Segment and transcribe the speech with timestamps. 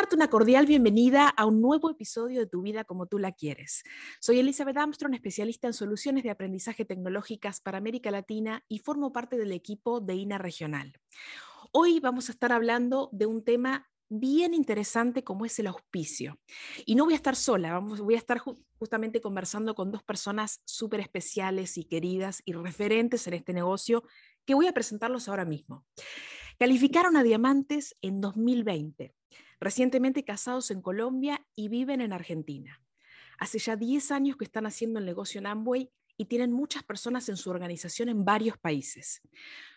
[0.00, 3.82] Darte una cordial bienvenida a un nuevo episodio de Tu vida como tú la quieres.
[4.18, 9.36] Soy Elizabeth Armstrong, especialista en soluciones de aprendizaje tecnológicas para América Latina y formo parte
[9.36, 10.94] del equipo de INA Regional.
[11.70, 16.40] Hoy vamos a estar hablando de un tema bien interesante como es el auspicio.
[16.86, 18.40] Y no voy a estar sola, vamos, voy a estar
[18.78, 24.04] justamente conversando con dos personas súper especiales y queridas y referentes en este negocio
[24.46, 25.84] que voy a presentarlos ahora mismo.
[26.58, 29.14] Calificaron a diamantes en 2020
[29.60, 32.82] recientemente casados en Colombia y viven en Argentina.
[33.38, 37.30] Hace ya 10 años que están haciendo el negocio en Amway y tienen muchas personas
[37.30, 39.22] en su organización en varios países.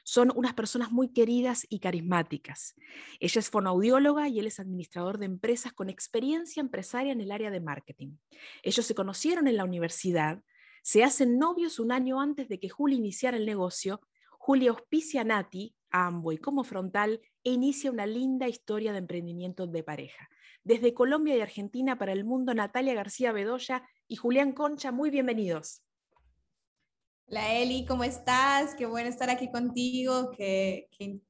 [0.03, 2.75] Son unas personas muy queridas y carismáticas.
[3.21, 7.49] Ella es fonoaudióloga y él es administrador de empresas con experiencia empresaria en el área
[7.49, 8.17] de marketing.
[8.61, 10.43] Ellos se conocieron en la universidad,
[10.81, 14.01] se hacen novios un año antes de que Juli iniciara el negocio.
[14.31, 19.67] Julia auspicia a Nati, a Amway como frontal e inicia una linda historia de emprendimiento
[19.67, 20.29] de pareja.
[20.63, 25.81] Desde Colombia y Argentina para el mundo, Natalia García Bedoya y Julián Concha, muy bienvenidos.
[27.27, 28.75] Hola Eli, ¿cómo estás?
[28.75, 30.87] Qué bueno estar aquí contigo, qué,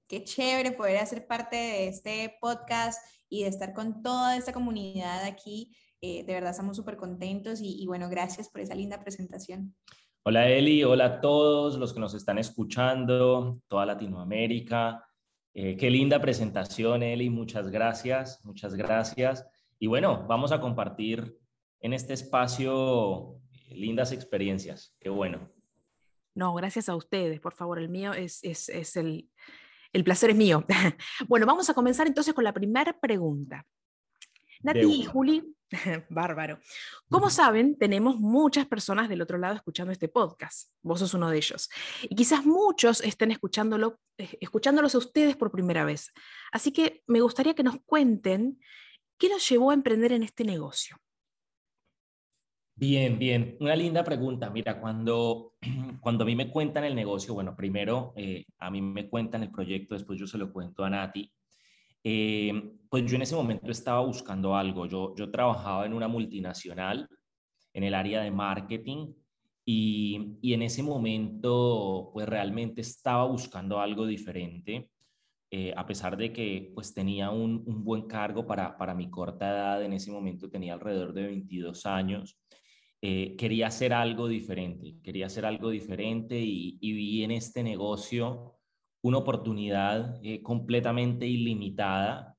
[0.08, 5.24] qué, chévere poder hacer parte de este podcast y de estar con toda esta comunidad
[5.24, 5.76] aquí.
[6.02, 9.76] Eh, de verdad estamos súper contentos y, y bueno, gracias por esa linda presentación.
[10.26, 15.04] Hola Eli, hola a todos los que nos están escuchando, toda Latinoamérica.
[15.54, 17.30] Eh, qué linda presentación, Eli.
[17.30, 19.46] Muchas gracias, muchas gracias.
[19.78, 21.38] Y bueno, vamos a compartir
[21.80, 24.96] en este espacio eh, lindas experiencias.
[25.00, 25.52] Qué bueno.
[26.34, 27.78] No, gracias a ustedes, por favor.
[27.78, 29.30] El mío es, es, es el,
[29.92, 30.66] el placer es mío.
[31.28, 33.68] bueno, vamos a comenzar entonces con la primera pregunta.
[34.64, 35.56] Nati y Juli,
[36.10, 36.60] bárbaro.
[37.10, 40.70] Como saben, tenemos muchas personas del otro lado escuchando este podcast.
[40.82, 41.70] Vos sos uno de ellos.
[42.04, 46.12] Y quizás muchos estén escuchándolo, eh, escuchándolos a ustedes por primera vez.
[46.52, 48.60] Así que me gustaría que nos cuenten
[49.18, 50.98] qué los llevó a emprender en este negocio.
[52.76, 53.56] Bien, bien.
[53.60, 54.50] Una linda pregunta.
[54.50, 55.54] Mira, cuando,
[56.02, 59.52] cuando a mí me cuentan el negocio, bueno, primero eh, a mí me cuentan el
[59.52, 61.32] proyecto, después yo se lo cuento a Nati.
[62.04, 62.52] Eh,
[62.90, 64.86] pues yo en ese momento estaba buscando algo.
[64.86, 67.08] Yo, trabajaba en una multinacional
[67.74, 69.14] en el área de marketing
[69.66, 74.90] y, en ese momento pues realmente estaba buscando algo diferente.
[75.50, 79.50] Eh, a pesar de que pues tenía un, un, buen cargo para, para mi corta
[79.50, 82.40] edad, en ese momento tenía alrededor de 22 años,
[83.02, 88.56] eh, quería hacer algo diferente, quería hacer algo diferente y, y vi en este negocio
[89.04, 92.38] una oportunidad eh, completamente ilimitada,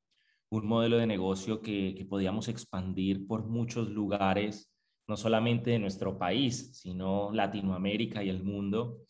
[0.51, 4.73] un modelo de negocio que, que, podíamos expandir por muchos lugares,
[5.07, 9.01] no solamente de nuestro país, sino Latinoamérica y el mundo.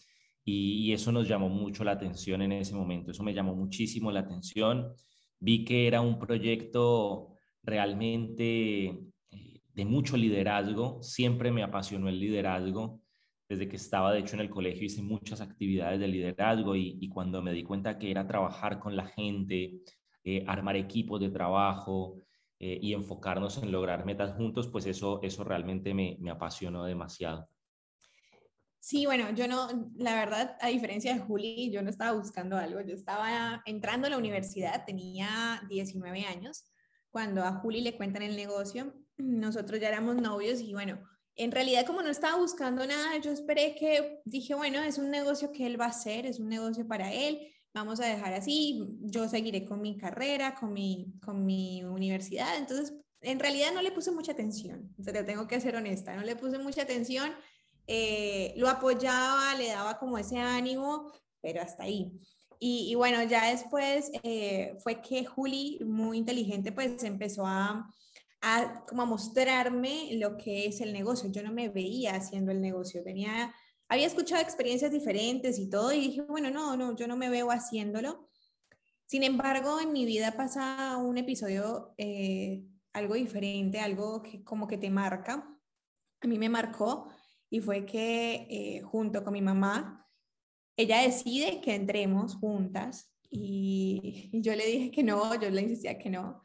[0.45, 4.11] Y, y, eso nos llamó mucho la atención en ese momento, eso me llamó muchísimo
[4.11, 4.93] la atención.
[5.39, 8.87] Vi que era un proyecto realmente
[9.31, 13.04] eh, de mucho liderazgo, siempre me apasionó el liderazgo
[13.49, 17.43] desde que estaba, de hecho, en el colegio hice muchas actividades de liderazgo y, cuando
[17.43, 19.81] me di cuenta que era trabajar con la gente,
[20.25, 22.23] eh, armar equipos de trabajo
[22.59, 27.49] eh, y enfocarnos en lograr metas juntos, pues eso, eso realmente me, me apasionó demasiado.
[28.81, 32.83] Sí, bueno, yo no, la verdad, a diferencia de Juli, yo no estaba buscando algo,
[32.83, 36.71] yo estaba entrando a la universidad, tenía 19 años,
[37.11, 41.01] cuando a Juli le cuentan el negocio, nosotros ya éramos novios y bueno,
[41.37, 45.51] en realidad como no estaba buscando nada, yo esperé que dije, bueno, es un negocio
[45.51, 49.29] que él va a hacer, es un negocio para él, vamos a dejar así, yo
[49.29, 52.57] seguiré con mi carrera, con mi, con mi universidad.
[52.57, 56.37] Entonces, en realidad no le puse mucha atención, te tengo que ser honesta, no le
[56.37, 57.33] puse mucha atención,
[57.87, 62.13] eh, lo apoyaba, le daba como ese ánimo, pero hasta ahí.
[62.67, 67.87] Y, bueno, ya después eh, fue que Juli, muy inteligente, pues empezó a
[68.89, 71.31] como a mostrarme lo que es el negocio.
[71.31, 73.55] Yo no me veía haciendo el negocio, tenía,
[73.89, 77.51] había escuchado experiencias diferentes y todo y dije, bueno, no, no, yo no me veo
[77.51, 78.29] haciéndolo.
[79.07, 84.79] Sin embargo, en mi vida pasa un episodio eh, algo diferente, algo que como que
[84.79, 85.49] te marca.
[86.21, 87.09] A mí me marcó
[87.51, 90.09] y fue que eh, junto con mi mamá,
[90.77, 96.11] ella decide que entremos juntas y yo le dije que no, yo le insistía que
[96.11, 96.41] no.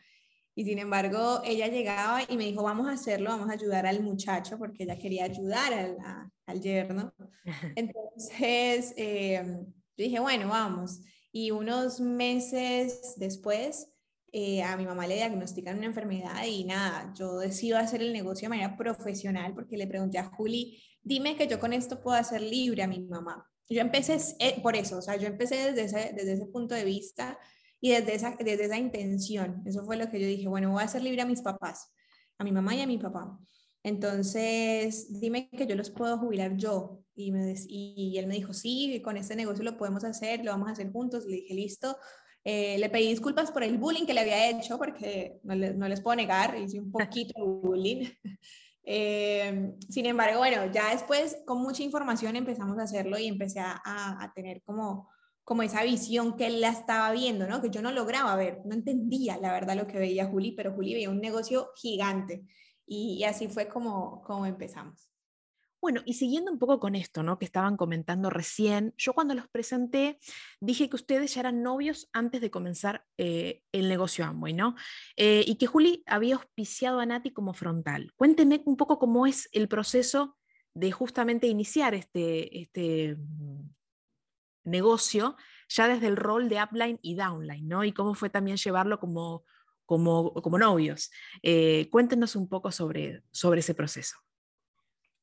[0.59, 4.03] Y sin embargo, ella llegaba y me dijo, vamos a hacerlo, vamos a ayudar al
[4.03, 5.97] muchacho, porque ella quería ayudar al,
[6.45, 7.13] al yerno.
[7.77, 10.99] Entonces, eh, yo dije, bueno, vamos.
[11.31, 13.87] Y unos meses después,
[14.33, 18.47] eh, a mi mamá le diagnostican una enfermedad y nada, yo decido hacer el negocio
[18.47, 22.41] de manera profesional porque le pregunté a Juli, dime que yo con esto puedo hacer
[22.41, 23.49] libre a mi mamá.
[23.69, 26.83] Yo empecé eh, por eso, o sea, yo empecé desde ese, desde ese punto de
[26.83, 27.39] vista
[27.81, 29.63] y desde esa, desde esa intención.
[29.65, 31.91] Eso fue lo que yo dije, bueno, voy a hacer libre a mis papás,
[32.37, 33.39] a mi mamá y a mi papá.
[33.83, 37.01] Entonces, dime que yo los puedo jubilar yo.
[37.15, 40.69] Y, me, y él me dijo, sí, con este negocio lo podemos hacer, lo vamos
[40.69, 41.25] a hacer juntos.
[41.25, 41.97] Le dije, listo.
[42.43, 46.01] Eh, le pedí disculpas por el bullying que le había hecho, porque no, no les
[46.01, 48.05] puedo negar, hice un poquito de bullying.
[48.91, 53.79] Eh, sin embargo, bueno, ya después con mucha información empezamos a hacerlo y empecé a,
[53.85, 55.09] a, tener como,
[55.49, 57.59] como esa visión que él la estaba viendo, ¿no?
[57.59, 60.93] Que yo no lograba ver, no entendía la verdad lo que veía Juli, pero Juli
[60.93, 62.45] veía un negocio gigante
[62.85, 65.09] y, así fue como, como empezamos.
[65.81, 67.39] Bueno, y siguiendo un poco con esto, ¿no?
[67.39, 70.19] Que estaban comentando recién, yo cuando los presenté
[70.61, 74.75] dije que ustedes ya eran novios antes de comenzar eh, el negocio Amway, ¿no?
[75.15, 78.11] Eh, y que Juli había auspiciado a Nati como frontal.
[78.15, 80.37] Cuénteme un poco cómo es el proceso
[80.75, 83.17] de justamente iniciar este, este
[84.69, 85.35] negocio
[85.69, 87.83] ya desde el rol de upline y downline, ¿no?
[87.83, 89.43] Y cómo fue también llevarlo como,
[89.85, 91.11] como, como novios.
[91.43, 94.17] Eh, cuéntenos un poco sobre, sobre ese proceso.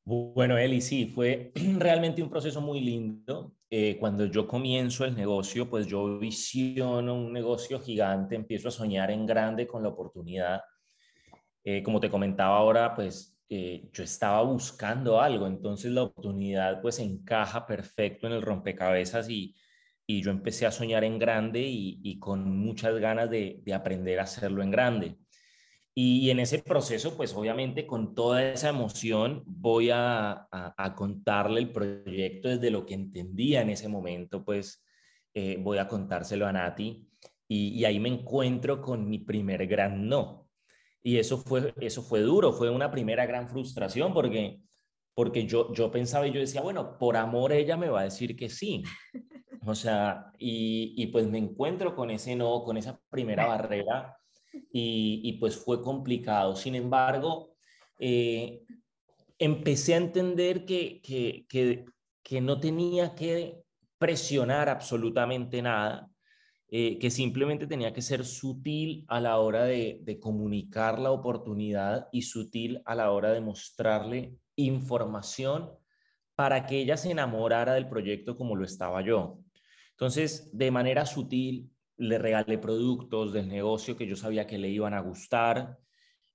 [0.05, 3.53] Bueno, Eli, sí, fue realmente un proceso muy lindo.
[3.69, 9.11] Eh, cuando yo comienzo el negocio, pues yo visiono un negocio gigante, empiezo a soñar
[9.11, 10.61] en grande con la oportunidad.
[11.61, 17.65] Eh, como te comentaba ahora, pues yo estaba buscando algo, entonces la oportunidad pues encaja
[17.65, 19.55] perfecto en el rompecabezas y,
[20.09, 24.63] y yo empecé a soñar en grande y, con muchas ganas de, aprender a hacerlo
[24.63, 25.17] en grande.
[25.93, 30.47] Y en ese proceso, pues obviamente con toda esa emoción voy a,
[30.95, 34.85] contarle el proyecto desde lo que entendía en ese momento, pues
[35.33, 37.05] eh, voy a contárselo a Nati
[37.49, 40.46] y, ahí me encuentro con mi primer gran no.
[41.03, 44.59] Y eso fue, eso fue duro, fue una primera gran frustración porque,
[45.13, 48.35] porque yo, yo pensaba y yo decía, bueno, por amor ella me va a decir
[48.35, 48.83] que sí.
[49.67, 54.17] O sea, y, pues me encuentro con ese no, con esa primera barrera
[54.71, 56.55] y, pues fue complicado.
[56.55, 57.53] Sin embargo,
[57.99, 58.63] eh,
[59.37, 63.63] empecé a entender que, que, no tenía que
[63.97, 66.09] presionar absolutamente nada,
[66.69, 72.23] eh, que simplemente tenía que ser sutil a la hora de, comunicar la oportunidad y
[72.23, 75.71] sutil a la hora de mostrarle información
[76.35, 79.39] para que ella se enamorara del proyecto como lo estaba yo.
[79.91, 84.93] Entonces, de manera sutil, le regalé productos del negocio que yo sabía que le iban
[84.93, 85.77] a gustar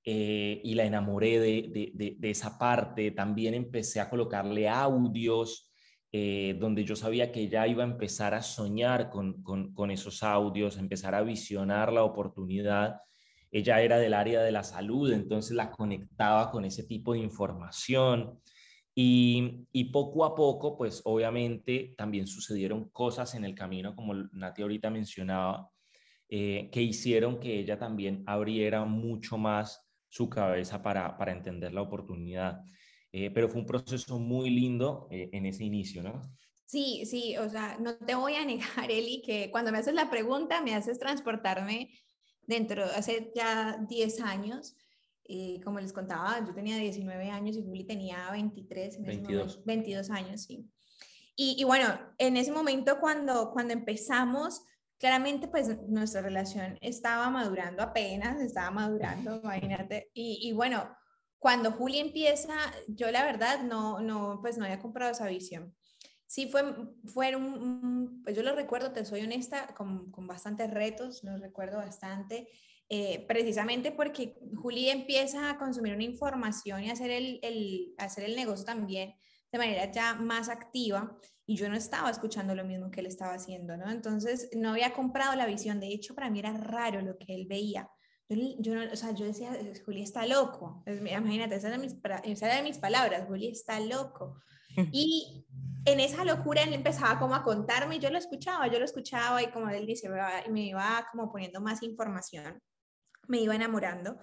[0.02, 3.10] eh, y la enamoré de, esa parte.
[3.10, 5.71] También empecé a colocarle audios
[6.12, 10.76] eh, donde yo sabía que ella iba a empezar a soñar con, con esos audios,
[10.76, 13.00] empezar a visionar la oportunidad.
[13.50, 18.38] Ella era del área de la salud, entonces la conectaba con ese tipo de información.
[18.94, 24.90] Y, poco a poco, pues obviamente también sucedieron cosas en el camino, como Nati ahorita
[24.90, 25.70] mencionaba,
[26.28, 31.82] eh, que hicieron que ella también abriera mucho más su cabeza para, para entender la
[31.82, 32.60] oportunidad.
[33.12, 36.22] Eh, pero fue un proceso muy lindo eh, en ese inicio, ¿no?
[36.64, 40.10] Sí, sí, o sea, no te voy a negar, Eli, que cuando me haces la
[40.10, 41.90] pregunta me haces transportarme
[42.46, 44.76] dentro, hace ya 10 años,
[45.24, 49.64] eh, como les contaba, yo tenía 19 años y Juli tenía 23, 22.
[49.64, 50.66] 22 años, sí.
[51.36, 51.86] Y, y, bueno,
[52.18, 54.62] en ese momento cuando, cuando empezamos,
[54.98, 60.10] claramente pues nuestra relación estaba madurando apenas, estaba madurando, imagínate.
[60.14, 60.88] Y, y, bueno,
[61.42, 62.54] cuando Juli empieza,
[62.86, 65.74] yo la verdad no, no, pues no había comprado esa visión.
[66.24, 66.62] Sí fue,
[67.04, 71.78] fue un, pues yo lo recuerdo, te soy honesta, con, con bastantes retos, lo recuerdo
[71.78, 72.48] bastante.
[72.88, 78.36] Eh, precisamente porque Juli empieza a consumir una información y hacer el, el, hacer el
[78.36, 79.14] negocio también
[79.50, 83.34] de manera ya más activa y yo no estaba escuchando lo mismo que él estaba
[83.34, 83.90] haciendo, ¿no?
[83.90, 87.46] Entonces no había comprado la visión, de hecho para mí era raro lo que él
[87.48, 87.90] veía.
[88.28, 89.52] Yo, yo, o sea, yo decía,
[89.84, 90.82] Juli está loco.
[90.86, 94.38] Imagínate, esas eran mis, esas eran mis palabras, Juli está loco.
[94.90, 95.46] Y
[95.84, 99.42] en esa locura él empezaba como a contarme y yo lo escuchaba, yo lo escuchaba
[99.42, 100.08] y como él dice,
[100.50, 102.62] me iba como poniendo más información
[103.28, 104.18] me iba enamorando.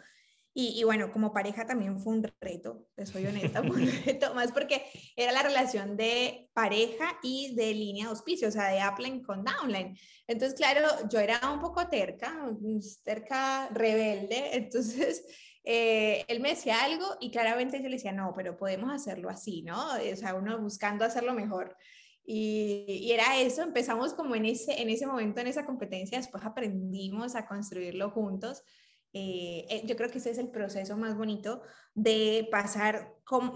[0.61, 4.83] Y, bueno, como pareja también fue un reto, soy honesta, fue un reto, más porque
[5.15, 9.45] era la relación de pareja y de línea de auspicio, o sea, de upline con
[9.45, 9.97] downline.
[10.27, 12.51] Entonces, claro, yo era un poco terca,
[13.05, 15.23] terca rebelde, entonces
[15.63, 19.61] eh, él me decía algo y claramente yo le decía, no, pero podemos hacerlo así,
[19.61, 19.93] ¿no?
[19.93, 21.77] O sea, uno buscando hacerlo mejor.
[22.25, 26.43] Y, y, era eso, empezamos como en ese, en ese momento, en esa competencia, después
[26.43, 28.61] aprendimos a construirlo juntos
[29.13, 31.61] eh, eh, yo creo que ese es el proceso más bonito
[31.95, 33.15] de pasar,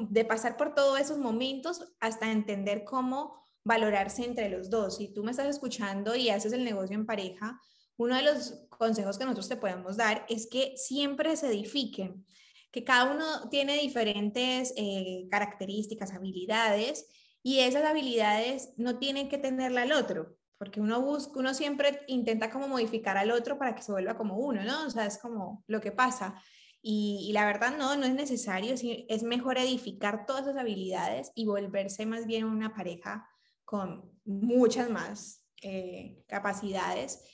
[0.09, 4.97] de pasar por todos esos momentos hasta entender cómo valorarse entre los dos.
[4.97, 7.59] Si tú me estás escuchando y haces el negocio en pareja,
[7.97, 12.25] uno de los consejos que nosotros te podemos dar es que siempre se edifiquen,
[12.71, 17.07] que cada uno tiene diferentes eh, características, habilidades,
[17.43, 22.49] y esas habilidades no tienen que tenerla al otro porque uno busca, uno siempre intenta
[22.49, 24.87] como modificar al otro para que se vuelva como uno, ¿no?
[24.87, 26.41] O sea, es como lo que pasa.
[26.81, 32.05] Y, la verdad no, no es necesario, es mejor edificar todas esas habilidades y volverse
[32.05, 33.27] más bien una pareja
[33.65, 37.25] con muchas más eh, capacidades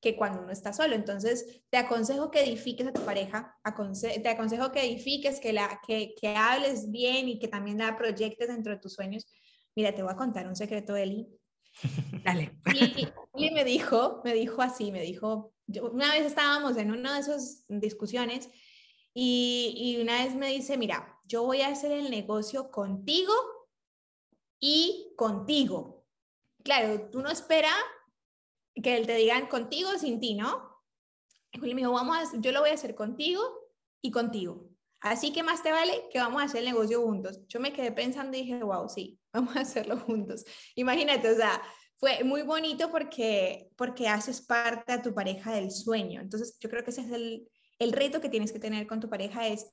[0.00, 0.94] que cuando uno está solo.
[0.94, 3.56] Entonces, te aconsejo que edifiques a tu pareja,
[4.22, 8.46] te aconsejo que edifiques, que, la, que, que hables bien y que también la proyectes
[8.46, 9.26] dentro de tus sueños.
[9.74, 11.26] Mira, te voy a contar un secreto, Eli.
[12.24, 12.58] Dale.
[13.34, 15.52] Y, me dijo, me dijo así, me dijo,
[15.82, 18.48] una vez estábamos en una de esas discusiones
[19.12, 23.34] y, una vez me dice, mira, yo voy a hacer el negocio contigo
[24.60, 26.06] y contigo.
[26.62, 27.74] Claro, tú no esperas
[28.74, 30.82] que él te digan contigo o sin ti, ¿no?
[31.52, 33.42] Y me dijo, vamos yo lo voy a hacer contigo
[34.02, 34.68] y contigo.
[35.00, 37.40] Así que más te vale que vamos a hacer el negocio juntos.
[37.48, 40.44] Yo me quedé pensando y dije, wow, sí, vamos a hacerlo juntos.
[40.74, 41.62] Imagínate, o sea,
[41.98, 46.20] fue muy bonito porque, porque haces parte a tu pareja del sueño.
[46.20, 47.48] Entonces, yo creo que ese es el,
[47.78, 49.70] el reto que tienes que tener con tu pareja es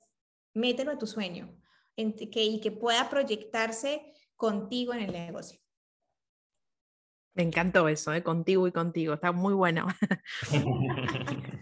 [0.54, 1.56] mételo a tu sueño
[1.96, 5.60] en que, y que pueda proyectarse contigo en el negocio.
[7.36, 8.22] Me encantó eso, ¿eh?
[8.22, 9.88] contigo y contigo, está muy bueno.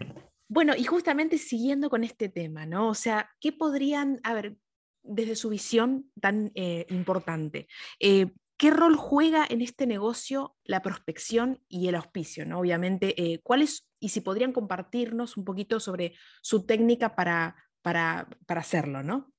[0.52, 2.90] bueno, y justamente siguiendo con este tema, ¿no?
[2.90, 4.56] O sea, ¿qué podrían, a ver,
[5.02, 7.68] desde su visión tan eh, importante.
[8.00, 8.26] Eh,
[8.58, 12.44] ¿Qué rol juega en este negocio la prospección y el auspicio?
[12.44, 12.60] ¿no?
[12.60, 18.60] Obviamente, eh, ¿cuáles, y si podrían compartirnos un poquito sobre su técnica para, para, para
[18.60, 19.32] hacerlo, ¿no?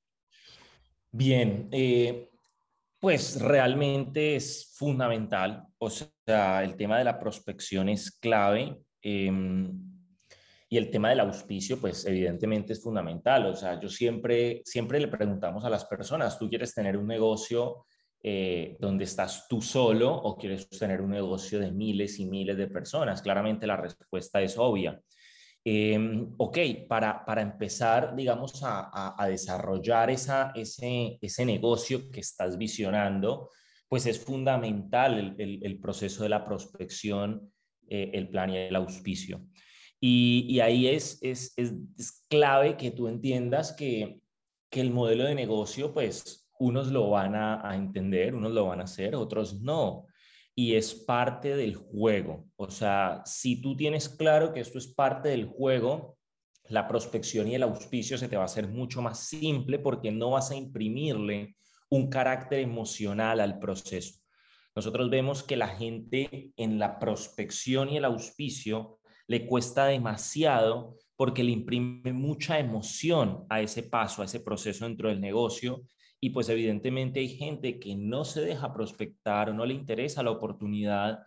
[1.12, 1.70] Bien,
[3.00, 8.82] pues realmente es fundamental, o sea, el tema de la prospección es clave.
[9.00, 9.93] Em,
[10.74, 13.46] y el tema del auspicio, pues evidentemente es fundamental.
[13.46, 17.86] O sea, yo siempre, siempre le preguntamos a las personas, ¿tú quieres tener un negocio
[18.24, 22.66] eh, donde estás tú solo o quieres tener un negocio de miles y miles de
[22.66, 23.22] personas?
[23.22, 25.00] Claramente la respuesta es obvia.
[25.64, 26.58] Em, ok,
[26.90, 33.52] para, para empezar, digamos, a, desarrollar esa, ese, ese negocio que estás visionando,
[33.88, 37.54] pues es fundamental el, el, proceso de la prospección,
[37.88, 39.46] eh, el plan y el auspicio.
[40.06, 44.20] Y, ahí es, es, es, clave que tú entiendas que,
[44.70, 48.82] que, el modelo de negocio, pues unos lo van a, a, entender, unos lo van
[48.82, 50.08] a hacer, otros no.
[50.54, 52.50] Y es parte del juego.
[52.58, 56.18] O sea, si tú tienes claro que esto es parte del juego,
[56.68, 60.32] la prospección y el auspicio se te va a hacer mucho más simple porque no
[60.32, 61.56] vas a imprimirle
[61.90, 64.20] un carácter emocional al proceso.
[64.76, 71.44] Nosotros vemos que la gente en la prospección y el auspicio le cuesta demasiado porque
[71.44, 75.84] le imprime mucha emoción a ese paso, a ese proceso dentro del negocio.
[76.20, 80.32] Y pues evidentemente hay gente que no se deja prospectar o no le interesa la
[80.32, 81.20] oportunidad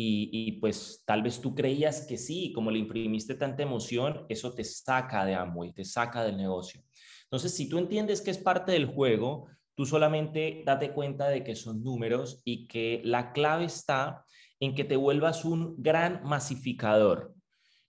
[0.00, 4.62] y, pues tal vez tú creías que sí, como le imprimiste tanta emoción, eso te
[4.62, 6.84] saca de Amway, te saca del negocio.
[7.24, 11.56] Entonces, si tú entiendes que es parte del juego, tú solamente date cuenta de que
[11.56, 14.24] son números y que la clave está
[14.60, 17.34] en que te vuelvas un gran masificador.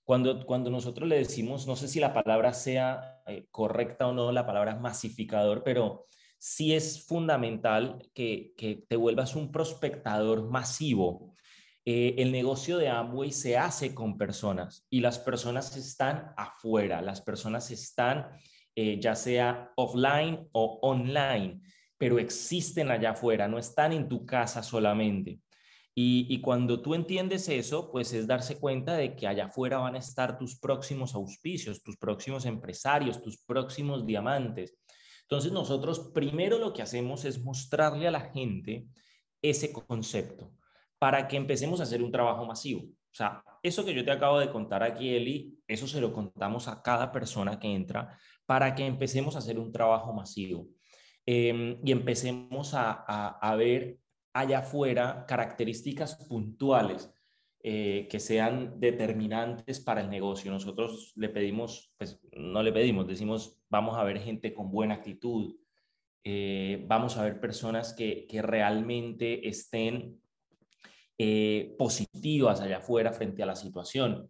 [0.10, 4.32] Cuando, cuando nosotros le decimos, no sé si la palabra sea eh, correcta o no,
[4.32, 6.08] la palabra masificador, pero
[6.40, 8.56] sí es fundamental que,
[8.90, 11.36] te vuelvas un prospectador masivo.
[11.86, 17.22] Eh, el negocio de Amway se hace con personas y las personas están afuera, las
[17.22, 18.32] personas están
[18.74, 21.62] eh, ya sea offline o online,
[22.00, 25.40] pero existen allá afuera, no están en tu casa solamente.
[25.96, 30.00] Y, cuando tú entiendes eso, pues es darse cuenta de que allá afuera van a
[30.00, 34.78] estar tus próximos auspicios, tus próximos empresarios, tus próximos diamantes.
[35.24, 38.88] Entonces nosotros primero lo que hacemos es mostrarle a la gente
[39.42, 40.54] ese concepto
[40.98, 42.84] para que empecemos a hacer un trabajo masivo.
[42.84, 46.68] O sea, eso que yo te acabo de contar aquí, Eli, eso se lo contamos
[46.68, 50.68] a cada persona que entra para que empecemos a hacer un trabajo masivo
[51.26, 53.98] em, y empecemos a, a, ver
[54.34, 57.12] allá afuera características puntuales
[57.62, 60.52] eh, que sean determinantes para el negocio.
[60.52, 65.56] Nosotros le pedimos, pues no le pedimos, decimos, vamos a ver gente con buena actitud,
[66.24, 70.22] eh, vamos a ver personas que, que realmente estén
[71.18, 74.30] eh, positivas allá afuera frente a la situación.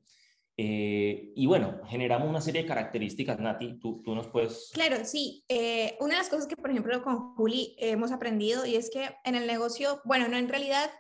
[0.62, 4.72] Eh, y bueno, generamos una serie de características, Nati, tú, tú nos puedes...
[4.74, 5.46] Claro, sí.
[5.48, 9.10] Eh, una de las cosas que, por ejemplo, con Juli hemos aprendido y es que
[9.24, 10.92] en el negocio, bueno, no, en realidad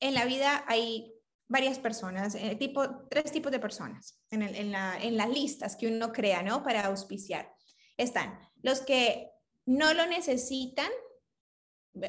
[0.00, 1.14] en la vida hay
[1.48, 5.86] varias personas, tipo, tres tipos de personas en, el, en, la, en las listas que
[5.86, 6.62] uno crea, ¿no?
[6.62, 7.50] Para auspiciar.
[7.96, 9.30] Están los que
[9.64, 10.90] no lo necesitan,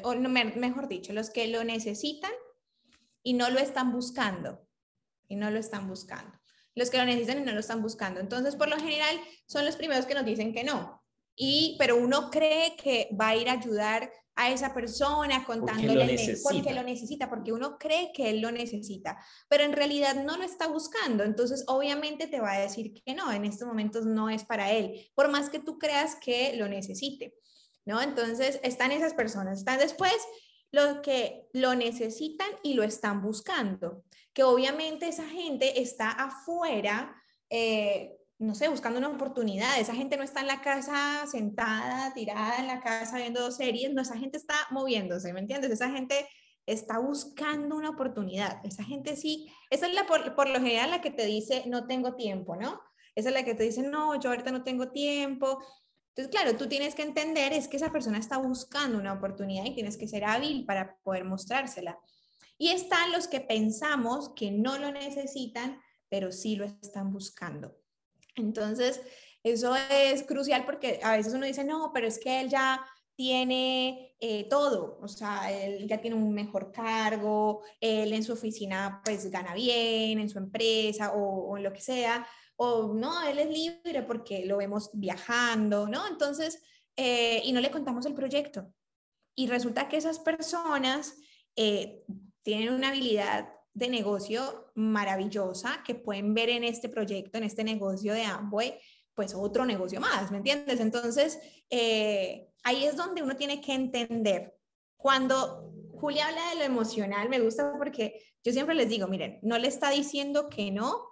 [0.02, 2.32] o mejor dicho, los que lo necesitan
[3.22, 4.68] y no lo están buscando.
[5.26, 6.38] Y no lo están buscando.
[6.78, 8.20] Los que lo necesitan y no lo están buscando.
[8.20, 11.02] Entonces, por lo general, son los primeros que nos dicen que no.
[11.34, 16.72] Y, pero uno cree que va a ir a ayudar a esa persona contándole porque
[16.72, 19.18] lo, necesita, porque uno cree que él lo necesita,
[19.48, 23.32] pero en realidad no lo está buscando, entonces obviamente te va a decir que no,
[23.32, 27.34] en estos momentos no es para él, por más que tú creas que lo necesite,
[27.84, 28.00] ¿no?
[28.00, 30.14] Entonces están esas personas, están después
[30.70, 34.04] los que lo necesitan y lo están buscando,
[34.38, 37.12] que obviamente esa gente está afuera,
[37.50, 42.58] eh, no sé, buscando una oportunidad, esa gente no está en la casa sentada, tirada
[42.58, 45.72] en la casa viendo series, no, esa gente está moviéndose, ¿me entiendes?
[45.72, 46.28] Esa gente
[46.66, 51.00] está buscando una oportunidad, esa gente sí, esa es la por, por lo general la
[51.00, 52.80] que te dice, no tengo tiempo, ¿no?
[53.16, 55.58] Esa es la que te dice, no, yo ahorita no tengo tiempo,
[56.14, 59.74] entonces, claro, tú tienes que entender es que esa persona está buscando una oportunidad y
[59.74, 61.98] tienes que ser hábil para poder mostrársela.
[62.58, 67.76] Y están los que pensamos que no lo necesitan, pero sí lo están buscando.
[68.34, 69.00] Entonces,
[69.42, 72.84] eso es crucial porque a veces uno dice, no, pero es que él ya
[73.14, 79.00] tiene eh, todo, o sea, él ya tiene un mejor cargo, él en su oficina
[79.04, 82.24] pues gana bien, en su empresa o, en lo que sea,
[82.54, 86.06] o no, él es libre porque lo vemos viajando, ¿no?
[86.06, 86.62] Entonces,
[86.96, 88.72] eh, y no le contamos el proyecto.
[89.34, 91.16] Y resulta que esas personas
[91.56, 92.04] eh,
[92.48, 98.14] tienen una habilidad de negocio maravillosa que pueden ver en este proyecto, en este negocio
[98.14, 98.80] de Amway,
[99.12, 100.80] pues otro negocio más, ¿me entiendes?
[100.80, 104.56] Entonces, eh, ahí es donde uno tiene que entender.
[104.96, 109.58] Cuando Julia habla de lo emocional, me gusta porque yo siempre les digo, miren, no
[109.58, 111.06] le está diciendo que no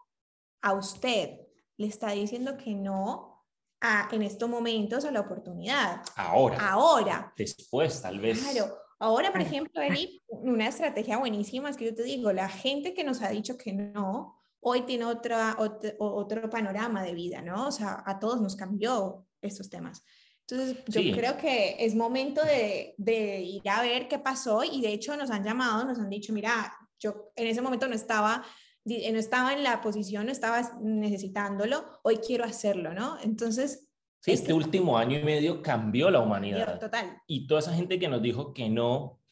[0.63, 1.39] a usted,
[1.77, 3.45] le está diciendo que no
[3.83, 6.01] a, en estos momentos a la oportunidad.
[6.15, 6.71] Ahora.
[6.71, 7.35] Ahora.
[7.37, 8.41] Después, tal vez.
[8.41, 8.86] Claro.
[8.99, 13.05] Ahora, por ejemplo, Eli, una estrategia buenísima es que yo te digo, la gente que
[13.05, 17.69] nos ha dicho que no, hoy tiene otra, otro, otro panorama de vida, ¿no?
[17.69, 20.03] O sea, a todos nos cambió estos temas.
[20.49, 24.93] Entonces, yo creo que es momento de, de, ir a ver qué pasó y de
[24.93, 28.45] hecho nos han llamado, nos han dicho, mira, yo en ese momento no estaba
[28.87, 33.19] no estaba en la posición, no estaba necesitándolo, hoy quiero hacerlo, ¿no?
[33.21, 33.86] Entonces...
[34.27, 36.81] Sí, este, último año y medio cambió la humanidad.
[36.81, 37.23] Total.
[37.29, 39.23] Y toda esa gente que nos dijo que no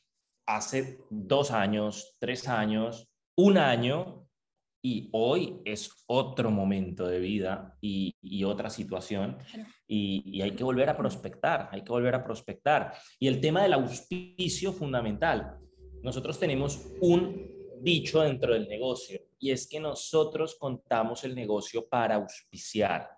[0.47, 4.29] hace dos años, tres años, un año,
[4.81, 9.39] y hoy es otro momento de vida y, y otra situación
[9.89, 12.95] y, y, hay que volver a prospectar, hay que volver a prospectar.
[13.19, 15.59] Y el tema del auspicio fundamental.
[16.05, 22.15] Nosotros tenemos un dicho dentro del negocio y es que nosotros contamos el negocio para
[22.15, 23.14] auspiciar.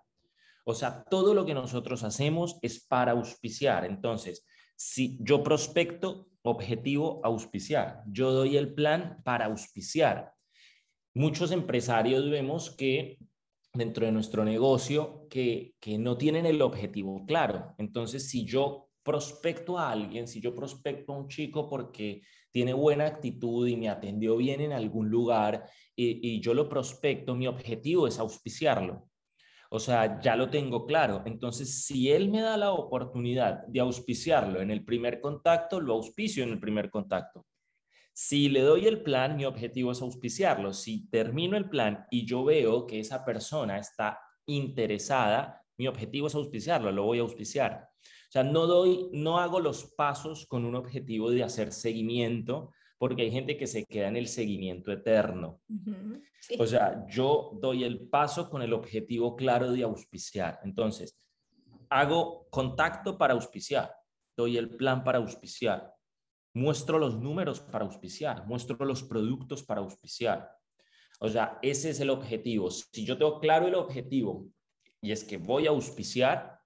[0.67, 3.85] O sea, todo lo que nosotros hacemos es para auspiciar.
[3.85, 8.03] Entonces, si yo prospecto, objetivo, auspiciar.
[8.07, 10.33] Yo doy el plan para auspiciar.
[11.13, 13.17] Muchos empresarios vemos que
[13.73, 17.73] dentro de nuestro negocio que, que no tienen el objetivo claro.
[17.77, 23.05] Entonces, si yo prospecto a alguien, si yo prospecto a un chico porque tiene buena
[23.05, 28.19] actitud y me atendió bien en algún lugar y, yo lo prospecto, mi objetivo es
[28.19, 29.07] auspiciarlo.
[29.69, 31.23] O sea, ya lo tengo claro.
[31.25, 36.43] Entonces, si él me da la oportunidad de auspiciarlo en el primer contacto, lo auspicio
[36.43, 37.45] en el primer contacto.
[38.13, 40.73] Si le doy el plan, mi objetivo es auspiciarlo.
[40.73, 46.35] Si termino el plan y yo veo que esa persona está interesada, mi objetivo es
[46.35, 47.89] auspiciarlo, lo voy a auspiciar.
[48.03, 53.23] O sea, no doy, no hago los pasos con un objetivo de hacer seguimiento, porque
[53.23, 55.61] hay gente que se queda en el seguimiento eterno.
[56.57, 60.59] O sea, yo doy el paso con el objetivo claro de auspiciar.
[60.63, 61.19] Entonces,
[61.89, 63.93] hago contacto para auspiciar,
[64.35, 65.93] doy el plan para auspiciar,
[66.53, 70.49] muestro los números para auspiciar, muestro los productos para auspiciar.
[71.19, 72.69] O sea, ese es el objetivo.
[72.71, 74.47] Si yo tengo claro el objetivo
[75.01, 76.59] y es que voy a auspiciar,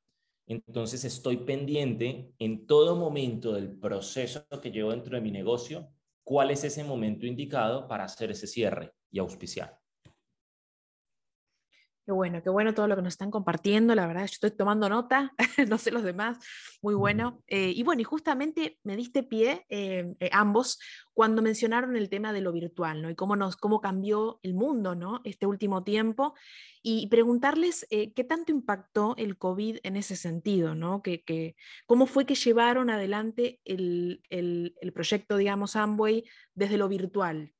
[0.47, 5.89] entonces estoy pendiente en todo momento del proceso que llevo dentro de mi negocio,
[6.31, 9.80] cuál es ese momento indicado para hacer ese cierre y auspiciar.
[12.11, 13.95] Qué bueno, qué bueno todo lo que nos están compartiendo.
[13.95, 15.33] La verdad, yo estoy tomando nota,
[15.69, 16.39] no sé los demás,
[16.81, 17.41] muy bueno.
[17.47, 20.77] Eh, y bueno, y justamente me diste pie eh, eh, ambos
[21.13, 23.09] cuando mencionaron el tema de lo virtual, ¿no?
[23.09, 25.21] Y cómo, nos, cómo cambió el mundo, ¿no?
[25.23, 26.33] Este último tiempo.
[26.83, 31.01] Y preguntarles qué tanto impactó el COVID en ese sentido, ¿no?
[31.01, 36.89] Que, que ¿Cómo fue que llevaron adelante el, el, el proyecto, digamos, Amway desde lo
[36.89, 37.53] virtual?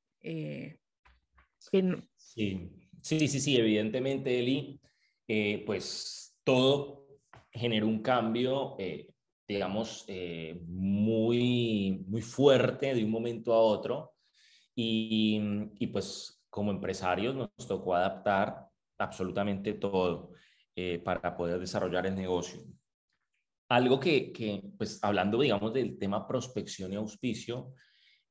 [2.18, 2.81] sí.
[3.02, 4.80] Sí, sí, sí, evidentemente, Eli,
[5.26, 7.08] eh, pues todo
[7.50, 9.12] generó un cambio, eh,
[9.46, 14.14] digamos, eh, muy, muy fuerte de un momento a otro.
[14.74, 15.40] Y,
[15.80, 20.30] y, pues como empresarios nos tocó adaptar absolutamente todo
[21.04, 22.62] para poder desarrollar el negocio.
[23.68, 27.74] Algo que, que, pues hablando, digamos, del tema prospección y auspicio,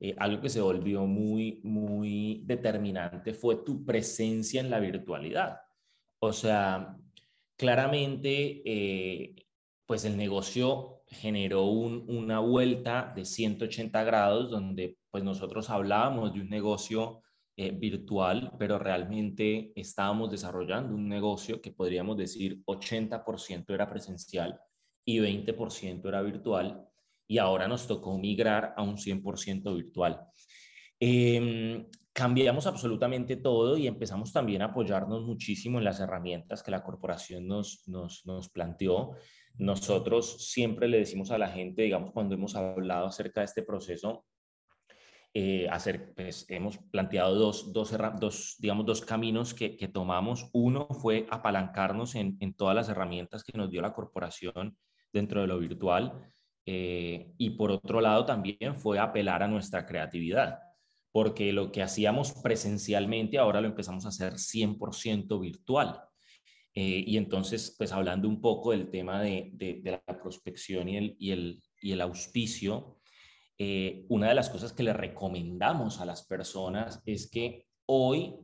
[0.04, 5.60] eh, algo que se volvió muy, muy determinante fue tu presencia en la virtualidad.
[6.20, 6.98] O sea,
[7.56, 9.36] claramente, eh,
[9.86, 16.50] pues el negocio generó una vuelta de 180 grados donde pues nosotros hablábamos de un
[16.50, 17.22] negocio
[17.56, 24.60] eh, virtual, pero realmente estábamos desarrollando un negocio que podríamos decir 80% era presencial
[25.06, 26.91] y 20% era virtual
[27.32, 30.20] y ahora nos tocó migrar a un 100% virtual.
[31.00, 36.84] Em, cambiamos absolutamente todo y empezamos también a apoyarnos muchísimo en las herramientas que la
[36.84, 39.12] corporación nos, nos, nos planteó.
[39.58, 44.26] Nosotros siempre le decimos a la gente, digamos, cuando hemos hablado acerca de este proceso,
[45.34, 50.50] eh, hacer, pues, hemos planteado dos, dos, dos, digamos, dos caminos que, que, tomamos.
[50.52, 54.76] Uno fue apalancarnos en, en, todas las herramientas que nos dio la corporación
[55.14, 56.34] dentro de lo virtual.
[56.66, 60.60] Eh, y por otro lado también fue apelar a nuestra creatividad,
[61.12, 66.02] porque lo que hacíamos presencialmente ahora lo empezamos a hacer 100% virtual.
[66.74, 71.16] Eh, y entonces, pues hablando un poco del tema de, de, la prospección y el,
[71.20, 73.00] y el, y el auspicio,
[73.58, 78.36] eh, una de las cosas que le recomendamos a las personas es que hoy,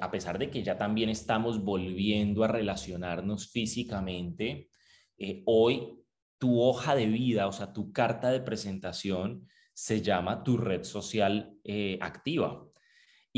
[0.00, 4.68] a pesar de que ya también estamos volviendo a relacionarnos físicamente,
[5.44, 6.05] hoy
[6.38, 11.54] tu hoja de vida, o sea, tu carta de presentación, se llama tu red social
[11.64, 12.66] eh, activa.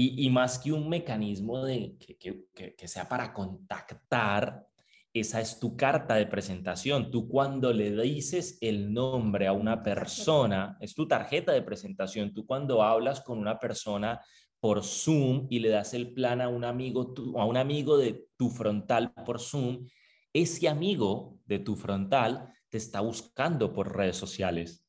[0.00, 4.64] Y, más que un mecanismo de, que, sea para contactar,
[5.12, 7.10] esa es tu carta de presentación.
[7.10, 12.32] Tú cuando le dices el nombre a una persona, es tu tarjeta de presentación.
[12.32, 14.20] Tú cuando hablas con una persona
[14.60, 18.50] por Zoom y le das el plan a un amigo, a un amigo de tu
[18.50, 19.84] frontal por Zoom,
[20.32, 24.84] ese amigo de tu frontal te está buscando por redes sociales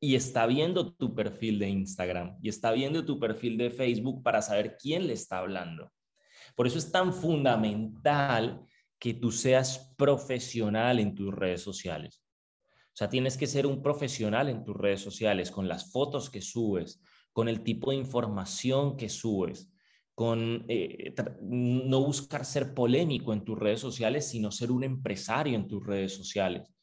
[0.00, 4.42] y está viendo tu perfil de Instagram y está viendo tu perfil de Facebook para
[4.42, 5.90] saber quién le está hablando.
[6.54, 8.62] Por eso es tan fundamental
[8.98, 12.22] que tú seas profesional en tus redes sociales.
[12.94, 16.40] O sea, tienes que ser un profesional en tus redes sociales con las fotos que
[16.40, 17.00] subes,
[17.32, 19.72] con el tipo de información que subes,
[20.14, 25.66] con eh, no buscar ser polémico en tus redes sociales, sino ser un empresario en
[25.66, 26.73] tus redes sociales.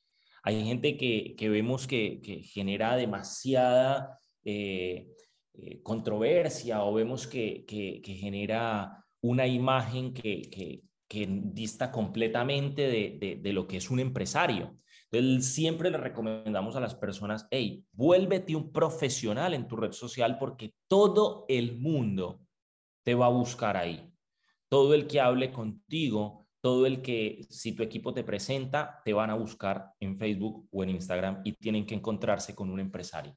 [0.43, 5.07] Hay gente que, vemos que, genera demasiada eh,
[5.53, 7.65] eh, controversia o vemos que,
[8.03, 14.77] genera una imagen que, dista completamente de, lo que es un empresario.
[15.11, 20.37] Entonces, siempre le recomendamos a las personas, hey, vuélvete un profesional en tu red social
[20.39, 22.39] porque todo el mundo
[23.03, 24.09] te va a buscar ahí.
[24.69, 29.29] Todo el que hable contigo todo el que, si tu equipo te presenta, te van
[29.29, 33.35] a buscar en Facebook o en Instagram y tienen que encontrarse con un empresario.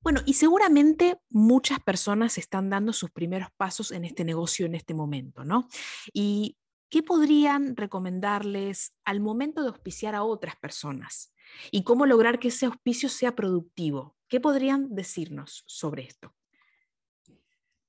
[0.00, 4.94] Bueno, y seguramente muchas personas están dando sus primeros pasos en este negocio en este
[4.94, 5.68] momento, ¿no?
[6.12, 6.56] ¿Y
[6.88, 11.32] qué podrían recomendarles al momento de auspiciar a otras personas?
[11.72, 14.16] ¿Y cómo lograr que ese auspicio sea productivo?
[14.28, 16.35] ¿Qué podrían decirnos sobre esto?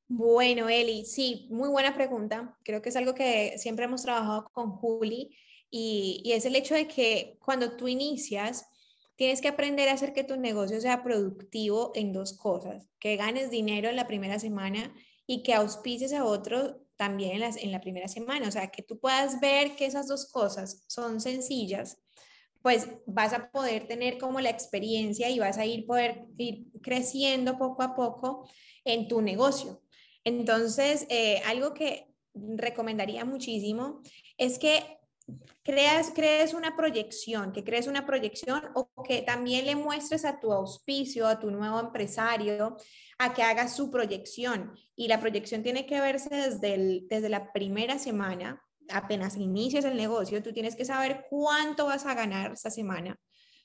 [0.10, 2.58] Bueno, Eli, sí, muy buena pregunta.
[2.64, 5.36] Creo que es algo que siempre hemos trabajado con Juli
[5.70, 8.66] y, es el hecho de que cuando tú inicias,
[9.18, 13.52] tienes que aprender a hacer que tu negocio sea productivo en dos cosas, que ganes
[13.52, 14.94] dinero en la primera semana
[15.26, 18.48] y que auspices a otro también en, las, en la primera semana.
[18.48, 21.98] O sea, que tú puedas ver que esas dos cosas son sencillas,
[22.62, 27.58] pues vas a poder tener como la experiencia y vas a ir poder ir creciendo
[27.58, 28.50] poco a poco
[28.86, 29.82] en tu negocio.
[30.28, 34.02] Entonces, eh, algo que recomendaría muchísimo
[34.38, 35.00] es que
[35.64, 40.52] creas, crees una proyección, que crees una proyección o que también le muestres a tu
[40.52, 42.76] auspicio, a tu nuevo empresario,
[43.18, 44.74] a que haga su proyección.
[44.98, 50.44] Y la proyección tiene que verse desde, desde la primera semana, apenas inicias el negocio,
[50.44, 53.18] tú tienes que saber cuánto vas a ganar esta semana,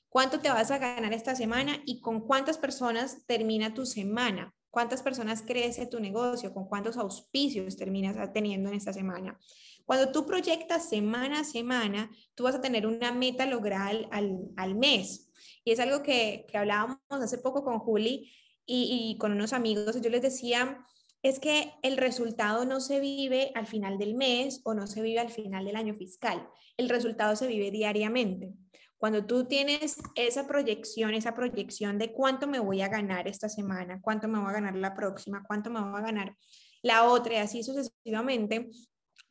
[0.07, 5.03] cuánto te vas a ganar esta semana y con cuántas personas termina tu semana, cuántas
[5.03, 9.39] personas crece tu negocio, con cuántos auspicios terminas teniendo en esta semana.
[9.85, 15.29] Cuando tú proyectas semana a semana, tú vas a tener una meta lograr al, mes.
[15.63, 18.33] Y es algo que, hablábamos hace poco con Juli
[18.65, 20.01] y, y con unos amigos.
[20.01, 20.83] Yo les decía,
[21.21, 25.19] es que el resultado no se vive al final del mes o no se vive
[25.19, 26.49] al final del año fiscal.
[26.77, 28.55] El resultado se vive diariamente.
[29.03, 33.99] Cuando tú tienes esa proyección, esa proyección de cuánto me voy a ganar esta semana,
[34.01, 36.37] cuánto me voy a ganar la próxima, cuánto me voy a ganar
[36.81, 38.69] la otra y así sucesivamente,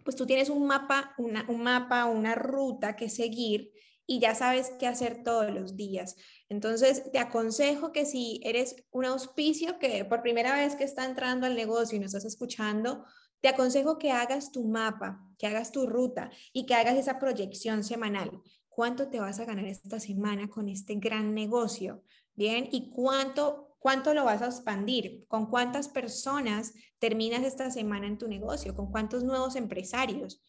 [0.04, 3.72] pues tú tienes un mapa, una, un mapa, una ruta que seguir
[4.06, 6.16] y ya sabes qué hacer todos los días.
[6.50, 11.46] Entonces, te aconsejo que si eres un auspicio que por primera vez que está entrando
[11.46, 13.06] al negocio y nos estás escuchando,
[13.40, 17.84] te aconsejo que hagas tu mapa, que hagas tu ruta y que hagas esa proyección
[17.84, 18.42] semanal.
[18.74, 22.02] ¿Cuánto te vas a ganar esta semana con este gran negocio?
[22.34, 25.26] Bien, y cuánto ¿Cuánto lo vas a expandir?
[25.26, 28.76] ¿Con cuántas personas terminas esta semana en tu negocio?
[28.76, 30.40] ¿Con cuántos nuevos empresarios?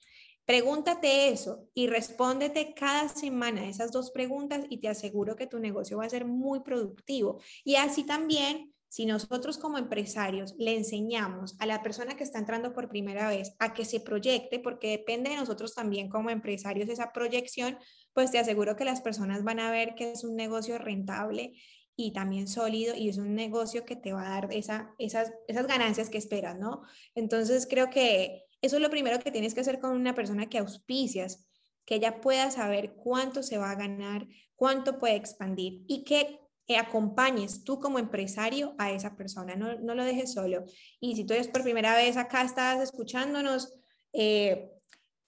[0.46, 5.98] Pregúntate eso y respóndete cada semana esas dos preguntas y te aseguro que tu negocio
[5.98, 7.42] va a ser muy productivo.
[7.64, 12.74] Y así también, si nosotros como empresarios le enseñamos a la persona que está entrando
[12.74, 17.12] por primera vez a que se proyecte, porque depende de nosotros también como empresarios esa
[17.12, 17.80] proyección,
[18.14, 21.54] pues te aseguro que las personas van a ver que es un negocio rentable
[21.96, 25.66] y también sólido y es un negocio que te va a dar esa, esas, esas
[25.66, 26.84] ganancias que esperas, ¿no?
[27.16, 30.60] Entonces creo que eso es lo primero que tienes que hacer con una persona que
[30.60, 31.48] auspicias,
[31.84, 37.64] que ella pueda saber cuánto se va a ganar, cuánto puede expandir y que acompañes
[37.64, 40.64] tú como empresario a esa persona, no, no lo dejes solo.
[41.00, 43.74] Y si tú eres por primera vez acá, estás escuchándonos,
[44.14, 44.72] eh,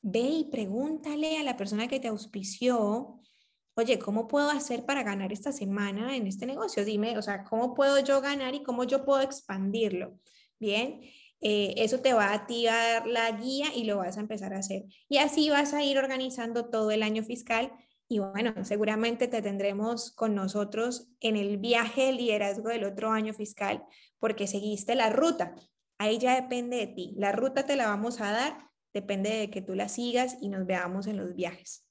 [0.02, 3.22] ve y pregúntale a la persona que te auspició
[3.76, 6.86] oye, ¿cómo puedo hacer para ganar esta semana en este negocio?
[6.86, 10.18] Dime, o sea, ¿cómo puedo yo ganar y cómo yo puedo expandirlo?
[10.60, 11.02] Bien,
[11.42, 14.86] eh, eso te va a activar la guía y lo vas a empezar a hacer.
[15.10, 17.72] Y así vas a ir organizando todo el año fiscal
[18.08, 23.34] y bueno, seguramente te tendremos con nosotros en el viaje de liderazgo del otro año
[23.34, 23.84] fiscal
[24.20, 25.56] porque seguiste la ruta.
[25.98, 27.14] Ahí ya depende de ti.
[27.18, 30.66] La ruta te la vamos a dar, depende de que tú la sigas y nos
[30.66, 31.85] veamos en los viajes.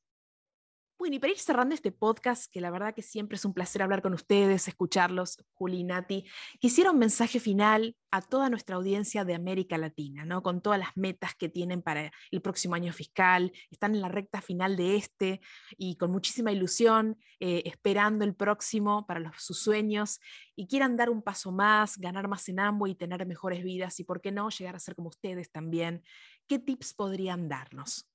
[1.04, 3.82] Bueno, y para ir cerrando este podcast, que la verdad que siempre es un placer
[3.82, 6.24] hablar con ustedes, escucharlos, Juli y Nati,
[6.58, 10.42] quisiera un mensaje final a toda nuestra audiencia de América Latina, ¿no?
[10.42, 14.40] con todas las metas que tienen para el próximo año fiscal, están en la recta
[14.40, 15.42] final de este
[15.76, 20.20] y con muchísima ilusión, eh, esperando el próximo para sus sueños
[20.56, 24.04] y quieran dar un paso más, ganar más en ambos y tener mejores vidas y,
[24.04, 26.02] ¿por qué no, llegar a ser como ustedes también?
[26.46, 28.08] ¿Qué tips podrían darnos?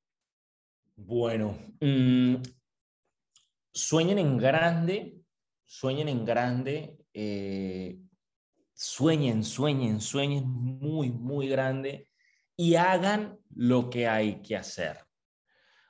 [0.95, 2.35] Bueno, mmm,
[3.71, 5.17] sueñen en grande,
[5.65, 7.99] sueñen en grande, eh,
[8.73, 12.09] sueñen, sueñen, sueñen muy, muy grande
[12.55, 14.97] y hagan lo que hay que hacer.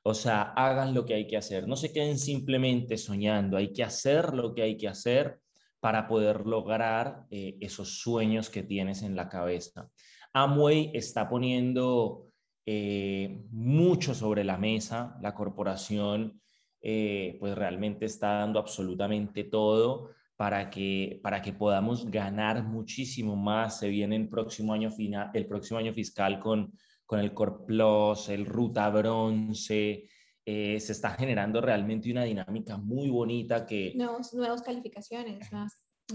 [0.04, 1.68] O sea, hagan lo que hay que hacer.
[1.68, 5.40] No se queden simplemente soñando, hay que hacer lo que hay que hacer
[5.80, 9.90] para poder lograr eh, esos sueños que tienes en la cabeza.
[10.34, 12.28] Amway está poniendo
[12.66, 16.42] eh, mucho sobre la mesa, la corporación
[16.82, 23.80] eh, pues realmente está dando absolutamente todo para que, para que podamos ganar muchísimo más.
[23.80, 26.72] Se viene el próximo año, final, el próximo año fiscal con,
[27.06, 30.08] con el Corplos, el Ruta Bronce.
[30.46, 33.92] Eh, se está generando realmente una dinámica muy bonita que...
[33.96, 35.50] Nuevos, nuevas calificaciones,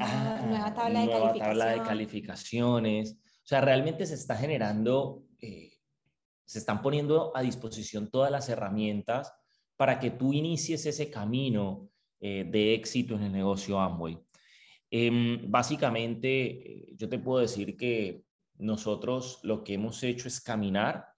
[0.00, 3.12] ah, nueva, tabla, de nueva tabla de calificaciones.
[3.12, 5.74] O sea, realmente se está generando, eh,
[6.46, 9.32] se están poniendo a disposición todas las herramientas
[9.76, 14.18] para que tú inicies ese camino eh, de éxito en el negocio Amway.
[14.90, 18.24] Em, básicamente, eh, yo te puedo decir que
[18.56, 21.08] nosotros lo que hemos hecho es caminar,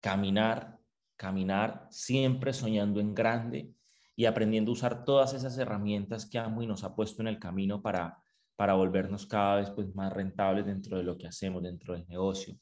[0.00, 0.78] caminar,
[1.16, 3.70] caminar, siempre soñando en grande
[4.16, 7.82] y aprendiendo a usar todas esas herramientas que Amway nos ha puesto en el camino
[7.82, 8.18] para,
[8.56, 12.58] para volvernos cada vez pues, más rentables dentro de lo que hacemos, dentro del negocio.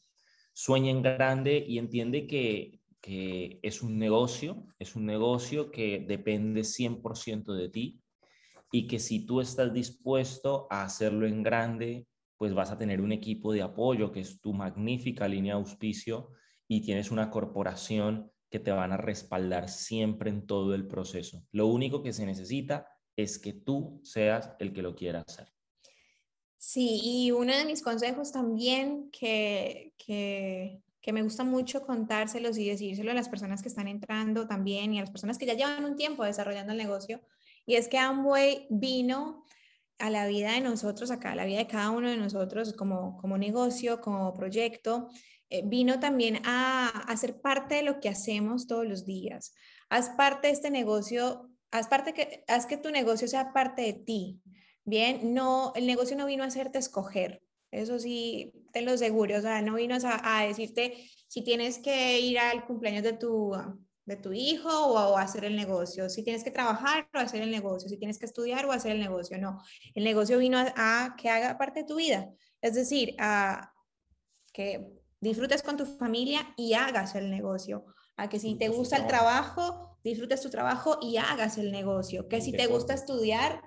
[0.53, 6.63] Sueña en grande y entiende que que es un negocio, es un negocio que depende
[6.63, 8.03] 100% de ti
[8.73, 13.13] y que si tú estás dispuesto a hacerlo en grande, pues vas a tener un
[13.13, 16.31] equipo de apoyo que es tu magnífica línea de auspicio
[16.69, 21.47] y tienes una corporación que te van a respaldar siempre en todo el proceso.
[21.53, 22.87] Lo único que se necesita
[23.17, 25.49] es que tú seas el que lo quiera hacer.
[26.57, 32.69] Sí, y uno de mis consejos también que, que, que me gusta mucho contárselos y
[32.69, 35.85] decírselo a las personas que están entrando también y a las personas que ya llevan
[35.85, 37.21] un tiempo desarrollando el negocio,
[37.67, 39.45] y es que Amway vino
[39.99, 43.17] a la vida de nosotros acá, a la vida de cada uno de nosotros como,
[43.19, 45.09] como negocio, como proyecto,
[45.51, 49.53] eh, vino también a, a ser parte de lo que hacemos todos los días.
[49.91, 53.93] Haz parte de este negocio, haz, parte que, haz que tu negocio sea parte de
[53.93, 54.41] ti.
[54.85, 59.41] Bien, no, el negocio no vino a hacerte escoger, eso sí, te lo seguro, o
[59.41, 63.53] sea, no vino a, a decirte si tienes que ir al cumpleaños de tu,
[64.11, 67.89] de tu hijo o, hacer el negocio, si tienes que trabajar o hacer el negocio,
[67.89, 69.63] si tienes que estudiar o hacer el negocio, no,
[69.95, 72.29] el negocio vino a, que haga parte de tu vida,
[72.61, 73.73] es decir, a
[74.53, 74.85] que
[75.21, 77.85] disfrutes con tu familia y hagas el negocio,
[78.17, 82.41] a que si te gusta el trabajo, disfrutes tu trabajo y hagas el negocio, que
[82.41, 83.63] si te gusta estudiar,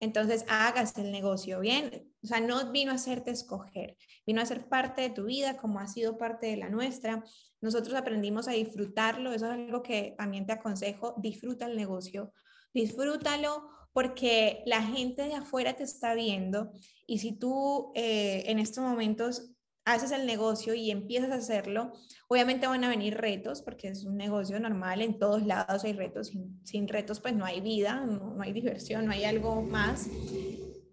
[0.00, 2.10] entonces hagas el negocio bien.
[2.22, 5.80] O sea, no vino a hacerte escoger, vino a ser parte de tu vida como
[5.80, 7.22] ha sido parte de la nuestra.
[7.60, 12.32] Nosotros aprendimos a disfrutarlo, eso es algo que también te aconsejo, disfruta el negocio,
[12.72, 16.72] disfrútalo porque la gente de afuera te está viendo
[17.06, 19.53] y si tú eh, en estos momentos
[19.84, 21.92] haces el negocio y empiezas a hacerlo,
[22.28, 26.32] obviamente van a venir retos, porque es un negocio normal, en todos lados hay retos,
[26.62, 30.08] sin, retos pues no hay vida, no, hay diversión, no hay algo más.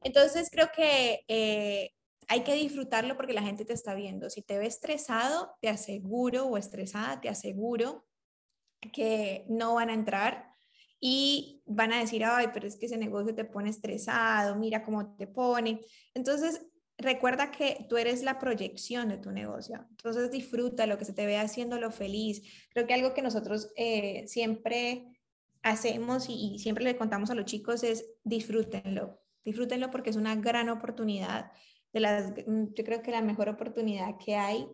[0.04, 1.92] Entonces creo que eh,
[2.28, 4.30] hay que disfrutarlo porque la gente te está viendo.
[4.30, 8.06] Si te ve estresado, te aseguro, o estresada, te aseguro
[8.94, 10.52] que no van a entrar
[11.00, 15.16] y van a decir, ay, pero es que ese negocio te pone estresado, mira cómo
[15.16, 15.82] te pone.
[16.14, 16.66] Entonces,
[17.02, 19.86] recuerda que tú eres la proyección de tu negocio.
[19.90, 22.42] Entonces disfruta lo que se te ve haciéndolo feliz.
[22.74, 25.08] Creo que algo que nosotros eh, siempre
[25.64, 29.22] hacemos y, siempre le contamos a los chicos es disfrútenlo.
[29.44, 31.52] Disfrútenlo porque es una gran oportunidad.
[31.94, 34.68] De las, mm, yo creo que la mejor oportunidad que hay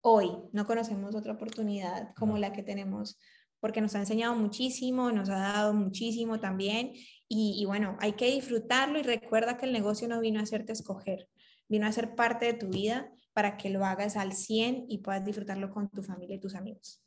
[0.00, 0.30] hoy.
[0.52, 3.18] No conocemos otra oportunidad como la que tenemos
[3.60, 6.92] porque nos ha enseñado muchísimo, nos ha dado muchísimo también.
[7.28, 10.72] Y, y bueno, hay que disfrutarlo y recuerda que el negocio no vino a hacerte
[10.72, 11.28] escoger
[11.72, 15.24] vino a ser parte de tu vida para que lo hagas al 100 y puedas
[15.24, 17.02] disfrutarlo con tu familia y tus amigos.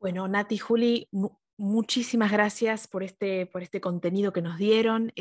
[0.00, 1.08] Bueno, Nati, Juli,
[1.56, 5.12] muchísimas gracias por este, por este contenido que nos dieron.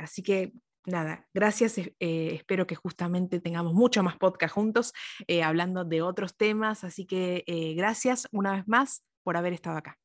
[0.00, 0.52] así que
[0.84, 1.78] nada, gracias.
[1.78, 4.92] Eh, espero que justamente tengamos mucho más podcast juntos
[5.28, 6.82] eh, hablando de otros temas.
[6.82, 9.96] Así que eh, gracias una vez más por haber estado acá.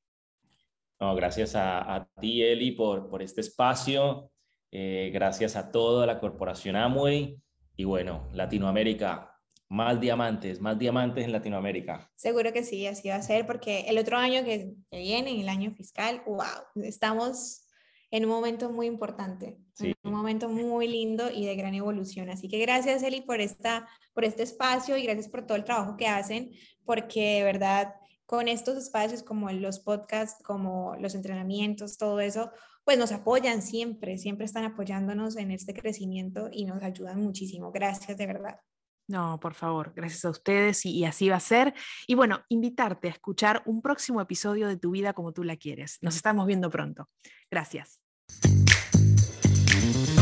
[0.99, 4.30] No, gracias a, a ti, Eli, por, por este espacio.
[4.71, 7.37] Eh, gracias a toda la corporación Amway
[7.75, 12.09] y bueno, Latinoamérica, más diamantes, más diamantes en Latinoamérica.
[12.15, 15.71] Seguro que sí, así va a ser, porque el otro año que, viene, el año
[15.71, 17.67] fiscal, wow, estamos
[18.11, 19.57] en un momento muy importante,
[20.03, 22.29] un momento muy lindo y de gran evolución.
[22.29, 25.95] Así que gracias, Eli, por, esta, por este espacio y gracias por todo el trabajo
[25.95, 26.51] que hacen,
[26.85, 32.51] porque de verdad, con estos espacios como los podcasts, como los entrenamientos, todo eso,
[32.83, 37.71] pues nos apoyan siempre, siempre están apoyándonos en este crecimiento y nos ayudan muchísimo.
[37.71, 38.59] Gracias de verdad.
[39.07, 41.73] No, por favor, gracias a ustedes y, así va a ser.
[42.07, 45.97] Y bueno, invitarte a escuchar un próximo episodio de Tu vida como tú la quieres.
[46.01, 47.09] Nos estamos viendo pronto.
[47.49, 48.01] Gracias.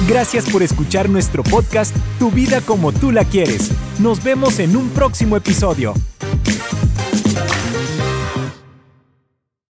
[0.08, 3.72] Gracias por escuchar nuestro podcast Tu vida como tú la quieres.
[4.00, 5.93] Nos vemos en un próximo episodio.